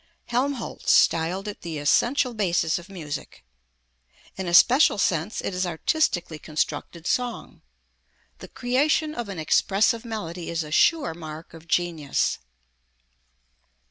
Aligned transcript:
Helmholtz 0.25 0.91
styled 0.91 1.47
it 1.47 1.61
the 1.61 1.77
essential 1.77 2.33
basis 2.33 2.79
of 2.79 2.89
music. 2.89 3.45
In 4.35 4.47
a 4.47 4.53
special 4.55 4.97
sense, 4.97 5.41
it 5.41 5.53
is 5.53 5.63
artistically 5.63 6.39
constructed 6.39 7.05
song. 7.05 7.61
The 8.39 8.47
creation 8.47 9.13
of 9.13 9.29
an 9.29 9.37
expressive 9.37 10.03
melody 10.03 10.49
is 10.49 10.63
a 10.63 10.71
sure 10.71 11.13
mark 11.13 11.53
of 11.53 11.67
genius. 11.67 12.39